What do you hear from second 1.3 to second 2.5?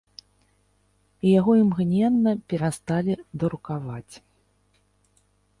яго імгненна